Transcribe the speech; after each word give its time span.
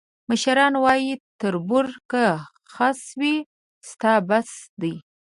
مشران 0.29 0.73
وایي: 0.83 1.11
تربور 1.39 1.85
که 2.11 2.25
خس 2.73 2.99
وي، 3.19 3.35
ستا 3.89 4.13
بس 4.29 4.51
دی. 4.81 4.93